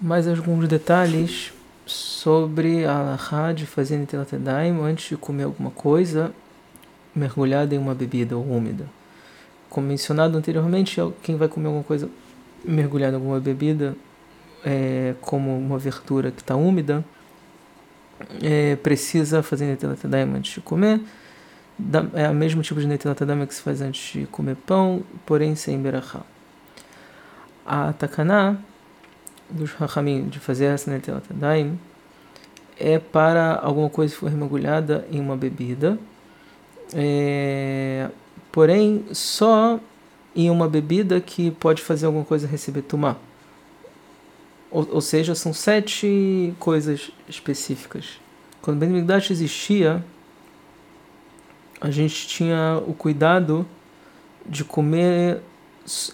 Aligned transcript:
mais 0.00 0.26
alguns 0.26 0.66
detalhes 0.66 1.52
sobre 1.84 2.86
a 2.86 3.18
fazer 3.66 3.98
Nitelat 3.98 4.32
Yadayim 4.32 4.80
antes 4.80 5.10
de 5.10 5.16
comer 5.16 5.42
alguma 5.44 5.70
coisa 5.70 6.32
mergulhada 7.14 7.74
em 7.74 7.78
uma 7.78 7.94
bebida 7.94 8.38
úmida. 8.38 8.86
Como 9.68 9.86
mencionado 9.86 10.38
anteriormente, 10.38 10.96
quem 11.22 11.36
vai 11.36 11.48
comer 11.48 11.66
alguma 11.66 11.84
coisa 11.84 12.08
mergulhada 12.64 13.12
em 13.12 13.16
alguma 13.16 13.40
bebida, 13.40 13.94
é, 14.64 15.14
como 15.20 15.56
uma 15.56 15.78
verdura 15.78 16.30
que 16.30 16.40
está 16.40 16.56
úmida, 16.56 17.04
é, 18.42 18.76
precisa 18.76 19.42
fazer 19.42 19.66
Nitelat 19.66 20.02
Yadayim 20.02 20.34
antes 20.34 20.54
de 20.54 20.60
comer. 20.60 21.00
É 22.14 22.28
o 22.28 22.34
mesmo 22.34 22.62
tipo 22.62 22.80
de 22.80 22.86
Nitelat 22.86 23.20
Yadayim 23.20 23.46
que 23.46 23.54
se 23.54 23.60
faz 23.60 23.82
antes 23.82 24.12
de 24.12 24.26
comer 24.26 24.56
pão, 24.56 25.02
porém 25.26 25.54
sem 25.54 25.78
berachá. 25.78 26.22
A 27.66 27.92
takaná 27.92 28.56
dos 29.50 29.72
Hachamim 29.72 30.28
de 30.28 30.38
fazer 30.38 30.66
essa 30.66 30.90
Netilat 30.90 31.24
Yadayim 31.30 31.78
é 32.78 32.98
para 32.98 33.56
alguma 33.56 33.90
coisa 33.90 34.14
que 34.14 34.20
for 34.20 34.30
mergulhada 34.30 35.06
em 35.10 35.20
uma 35.20 35.36
bebida, 35.36 35.98
é, 36.94 38.08
porém 38.50 39.04
só 39.12 39.78
em 40.34 40.50
uma 40.50 40.68
bebida 40.68 41.20
que 41.20 41.50
pode 41.50 41.82
fazer 41.82 42.06
alguma 42.06 42.24
coisa 42.24 42.46
receber 42.46 42.82
tumá. 42.82 43.16
Ou, 44.70 44.88
ou 44.92 45.00
seja, 45.00 45.34
são 45.34 45.52
sete 45.52 46.54
coisas 46.58 47.10
específicas. 47.28 48.18
Quando 48.62 48.76
o 48.76 48.80
Ben 48.80 48.88
Migdash 48.88 49.30
existia, 49.30 50.02
a 51.80 51.90
gente 51.90 52.28
tinha 52.28 52.80
o 52.86 52.94
cuidado 52.94 53.66
de 54.46 54.64
comer 54.64 55.40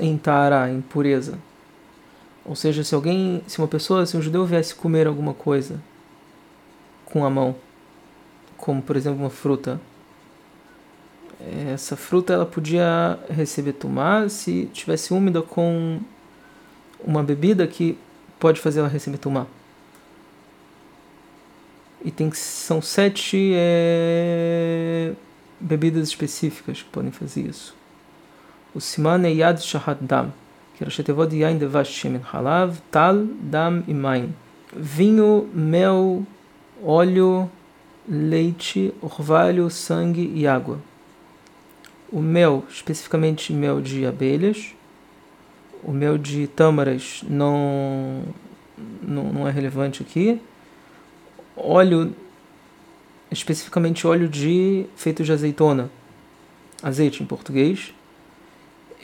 em 0.00 0.16
Tara, 0.16 0.70
em 0.70 0.80
pureza. 0.80 1.38
Ou 2.46 2.54
seja, 2.54 2.84
se 2.84 2.94
alguém, 2.94 3.42
se 3.46 3.58
uma 3.58 3.66
pessoa, 3.66 4.06
se 4.06 4.16
um 4.16 4.22
judeu 4.22 4.46
viesse 4.46 4.74
comer 4.74 5.08
alguma 5.08 5.34
coisa 5.34 5.82
com 7.04 7.24
a 7.24 7.30
mão, 7.30 7.56
como 8.56 8.80
por 8.80 8.96
exemplo 8.96 9.18
uma 9.18 9.30
fruta, 9.30 9.80
essa 11.72 11.96
fruta 11.96 12.32
ela 12.32 12.46
podia 12.46 13.18
receber 13.28 13.72
tumá 13.72 14.28
se 14.28 14.70
tivesse 14.72 15.12
úmida 15.12 15.42
com 15.42 16.00
uma 17.04 17.22
bebida 17.22 17.66
que 17.66 17.98
pode 18.38 18.60
fazer 18.60 18.78
ela 18.78 18.88
receber 18.88 19.18
tumá. 19.18 19.46
E 22.04 22.12
tem 22.12 22.30
são 22.32 22.80
sete 22.80 23.52
é, 23.54 25.12
bebidas 25.58 26.06
específicas 26.08 26.82
que 26.82 26.88
podem 26.90 27.10
fazer 27.10 27.40
isso. 27.40 27.74
O 28.72 28.80
siman 28.80 29.26
é 29.26 29.32
yad 29.32 29.60
shahad 29.60 29.98
dam 30.00 30.32
que 30.76 30.84
Tal, 32.90 33.24
Dam 33.40 33.82
e 33.88 33.94
Maim. 33.94 34.34
Vinho, 34.74 35.48
mel, 35.54 36.22
óleo, 36.84 37.50
leite, 38.06 38.92
orvalho, 39.00 39.70
sangue 39.70 40.30
e 40.34 40.46
água. 40.46 40.78
O 42.12 42.20
mel, 42.20 42.62
especificamente 42.68 43.54
mel 43.54 43.80
de 43.80 44.04
abelhas. 44.04 44.74
O 45.82 45.92
mel 45.92 46.18
de 46.18 46.46
tâmaras 46.46 47.24
não, 47.26 48.22
não, 49.00 49.32
não 49.32 49.48
é 49.48 49.50
relevante 49.50 50.02
aqui. 50.02 50.38
Óleo, 51.56 52.14
especificamente 53.30 54.06
óleo 54.06 54.28
de 54.28 54.84
feito 54.94 55.24
de 55.24 55.32
azeitona. 55.32 55.90
Azeite 56.82 57.22
em 57.22 57.26
português 57.26 57.94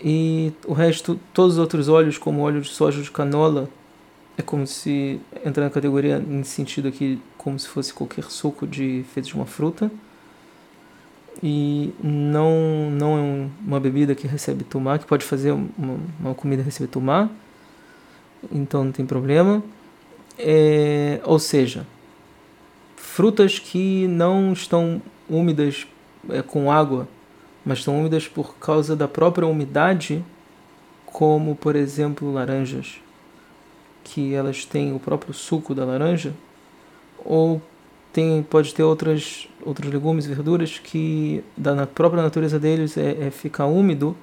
e 0.04 0.52
o 0.66 0.72
resto, 0.72 1.18
todos 1.32 1.54
os 1.54 1.58
outros 1.58 1.88
óleos, 1.88 2.18
como 2.18 2.42
óleo 2.42 2.60
de 2.60 2.68
soja 2.68 3.00
de 3.00 3.10
canola, 3.10 3.68
é 4.36 4.42
como 4.42 4.66
se 4.66 5.20
entrar 5.44 5.64
na 5.64 5.70
categoria 5.70 6.18
nesse 6.18 6.50
sentido 6.50 6.88
aqui, 6.88 7.20
como 7.38 7.58
se 7.58 7.68
fosse 7.68 7.92
qualquer 7.94 8.24
suco 8.24 8.66
de 8.66 9.04
feito 9.12 9.26
de 9.26 9.34
uma 9.34 9.46
fruta. 9.46 9.90
E 11.42 11.92
não, 12.02 12.90
não 12.90 13.18
é 13.18 13.48
uma 13.64 13.78
bebida 13.78 14.14
que 14.14 14.26
recebe 14.26 14.64
tomar, 14.64 14.98
que 14.98 15.06
pode 15.06 15.24
fazer 15.24 15.52
uma, 15.52 15.98
uma 16.18 16.34
comida 16.34 16.62
receber 16.62 16.88
tomar, 16.88 17.30
então 18.50 18.84
não 18.84 18.92
tem 18.92 19.06
problema. 19.06 19.62
É, 20.38 21.20
ou 21.24 21.38
seja, 21.38 21.86
frutas 22.96 23.58
que 23.58 24.06
não 24.08 24.52
estão 24.52 25.00
úmidas 25.28 25.86
é, 26.28 26.42
com 26.42 26.72
água 26.72 27.06
mas 27.64 27.78
estão 27.78 27.98
úmidas 27.98 28.26
por 28.26 28.56
causa 28.56 28.96
da 28.96 29.06
própria 29.06 29.46
umidade, 29.46 30.24
como 31.06 31.54
por 31.54 31.76
exemplo 31.76 32.32
laranjas, 32.32 33.00
que 34.04 34.34
elas 34.34 34.64
têm 34.64 34.94
o 34.94 34.98
próprio 34.98 35.32
suco 35.32 35.74
da 35.74 35.84
laranja, 35.84 36.32
ou 37.24 37.62
tem, 38.12 38.42
pode 38.42 38.74
ter 38.74 38.82
outras, 38.82 39.48
outros 39.64 39.90
legumes, 39.90 40.26
verduras 40.26 40.78
que 40.78 41.42
da 41.56 41.86
própria 41.86 42.22
natureza 42.22 42.58
deles 42.58 42.96
é, 42.98 43.26
é 43.26 43.30
ficar 43.30 43.66
úmido. 43.66 44.16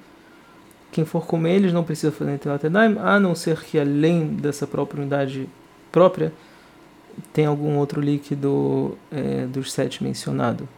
Quem 0.92 1.04
for 1.04 1.26
comer 1.26 1.56
eles 1.56 1.72
não 1.72 1.82
precisa 1.82 2.12
fazer 2.12 2.32
Netilat 2.32 2.64
a 3.00 3.20
não 3.20 3.34
ser 3.34 3.60
que 3.62 3.78
além 3.78 4.26
dessa 4.26 4.66
própria 4.66 5.00
umidade 5.00 5.48
própria, 5.90 6.32
tem 7.32 7.46
algum 7.46 7.76
outro 7.78 8.00
líquido 8.00 8.96
é, 9.10 9.46
dos 9.46 9.72
sete 9.72 10.02
mencionado. 10.02 10.68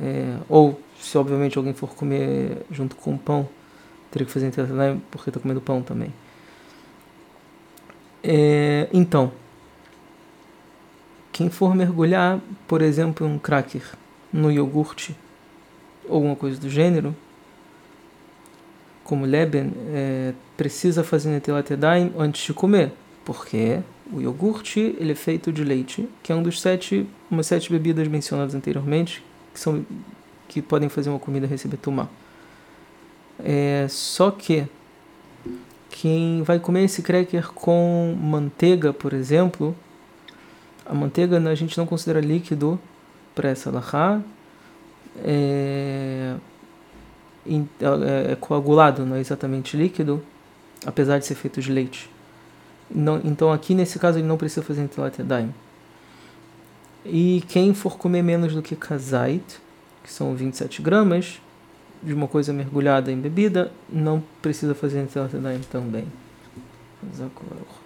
É, 0.00 0.36
ou 0.48 0.80
se 1.00 1.16
obviamente 1.18 1.56
alguém 1.56 1.74
for 1.74 1.94
comer 1.94 2.64
junto 2.70 2.96
com 2.96 3.16
pão, 3.16 3.48
teria 4.10 4.26
que 4.26 4.32
fazer 4.32 4.46
internet 4.46 5.00
porque 5.10 5.30
está 5.30 5.40
comendo 5.40 5.60
pão 5.60 5.82
também. 5.82 6.12
É, 8.22 8.88
então, 8.92 9.32
quem 11.32 11.50
for 11.50 11.74
mergulhar, 11.74 12.40
por 12.66 12.82
exemplo, 12.82 13.26
um 13.26 13.38
cracker 13.38 13.82
no 14.32 14.50
iogurte 14.50 15.16
ou 16.08 16.16
alguma 16.16 16.36
coisa 16.36 16.58
do 16.58 16.68
gênero, 16.68 17.14
como 19.04 19.24
Leben, 19.24 19.72
é, 19.88 20.32
precisa 20.56 21.04
fazer 21.04 21.30
Netilat 21.30 21.70
Yadayim 21.70 22.12
antes 22.18 22.44
de 22.44 22.52
comer, 22.52 22.92
porque 23.24 23.80
o 24.12 24.20
iogurte 24.20 24.96
ele 24.98 25.12
é 25.12 25.14
feito 25.14 25.52
de 25.52 25.62
leite, 25.62 26.08
que 26.22 26.32
é 26.32 26.34
um 26.34 26.42
dos 26.42 26.60
sete, 26.60 27.06
umas 27.30 27.46
sete 27.46 27.70
bebidas 27.70 28.08
mencionadas 28.08 28.54
anteriormente, 28.54 29.22
que 29.52 29.60
são 29.60 29.84
que 30.48 30.62
podem 30.62 30.88
fazer 30.88 31.10
uma 31.10 31.18
comida 31.18 31.46
receber 31.46 31.76
tumá. 31.76 32.08
É, 33.42 33.86
só 33.88 34.30
que 34.30 34.66
quem 35.90 36.42
vai 36.42 36.58
comer 36.58 36.84
esse 36.84 37.02
cracker 37.02 37.48
com 37.52 38.16
manteiga, 38.20 38.92
por 38.92 39.12
exemplo, 39.12 39.74
a 40.84 40.94
manteiga 40.94 41.38
a 41.38 41.54
gente 41.54 41.76
não 41.76 41.86
considera 41.86 42.20
líquido 42.20 42.78
para 43.34 43.48
essa 43.48 43.70
lahá. 43.70 44.20
É, 45.24 46.34
é, 47.48 48.32
é, 48.32 48.36
coagulado, 48.36 49.06
não 49.06 49.16
é 49.16 49.20
exatamente 49.20 49.76
líquido, 49.76 50.22
apesar 50.84 51.18
de 51.18 51.26
ser 51.26 51.34
feito 51.34 51.60
de 51.60 51.70
leite. 51.70 52.10
Não, 52.90 53.20
então 53.24 53.52
aqui 53.52 53.74
nesse 53.74 53.98
caso 53.98 54.18
ele 54.18 54.26
não 54.26 54.36
precisa 54.36 54.62
fazer 54.62 54.82
entilat 54.82 55.18
yadayim. 55.18 55.54
E 57.04 57.42
quem 57.48 57.72
for 57.72 57.96
comer 57.96 58.22
menos 58.22 58.54
do 58.54 58.62
que 58.62 58.74
kazait, 58.74 59.60
que 60.06 60.12
são 60.12 60.36
27 60.36 60.80
gramas, 60.80 61.40
de 62.00 62.14
uma 62.14 62.28
coisa 62.28 62.52
mergulhada 62.52 63.10
em 63.10 63.20
bebida, 63.20 63.72
não 63.88 64.22
precisa 64.40 64.72
fazer 64.72 65.00
Netilat 65.00 65.32
também. 65.68 66.06
Zakoruch. 67.14 67.85